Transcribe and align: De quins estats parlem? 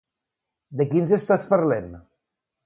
De 0.79 0.87
quins 0.93 1.13
estats 1.19 1.45
parlem? 1.53 1.93